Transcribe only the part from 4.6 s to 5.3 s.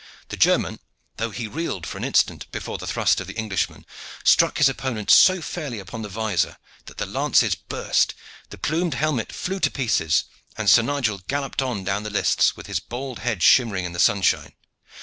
opponent